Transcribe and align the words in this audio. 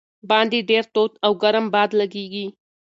باندې 0.29 0.59
ډېر 0.69 0.83
تود 0.93 1.11
او 1.25 1.31
ګرم 1.43 1.65
باد 1.73 1.89
لګېږي. 1.99 2.45